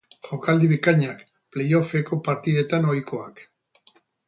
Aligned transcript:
Jokaldi 0.27 0.69
bikainak, 0.71 1.21
playoffeko 1.57 2.21
partidetan 2.31 2.91
ohikoak. 2.95 3.47